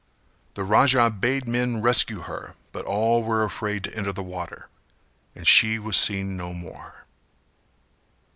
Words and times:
The 0.55 0.63
Raja 0.63 1.11
bade 1.11 1.47
men 1.47 1.79
rescue 1.83 2.21
her 2.21 2.55
but 2.71 2.85
all 2.85 3.21
were 3.21 3.43
afraid 3.43 3.83
to 3.83 3.95
enter 3.95 4.11
the 4.11 4.23
water 4.23 4.67
and 5.35 5.45
she 5.45 5.77
was 5.77 5.95
seen 5.95 6.35
no 6.35 6.53
more. 6.55 7.03